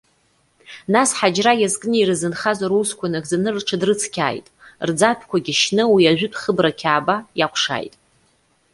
[0.93, 4.47] Нас, ҳаџьра иазкны ирзынхаз русқәа нагӡаны рҽыдрыцқьааит.
[4.87, 7.93] Рӡатәқәагьы шьны, уи ажәытә хыбра Қьааба, иакәшааит.